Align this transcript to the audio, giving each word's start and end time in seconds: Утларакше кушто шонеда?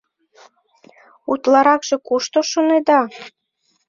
Утларакше 1.31 1.95
кушто 2.07 2.39
шонеда? 2.51 3.01